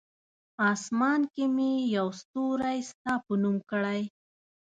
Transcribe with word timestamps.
آسمان 0.71 1.21
کې 1.33 1.43
مې 1.55 1.71
یو 1.95 2.07
ستوری 2.21 2.79
ستا 2.89 3.13
په 3.25 3.33
نوم 3.41 3.57
کړی! 3.71 4.01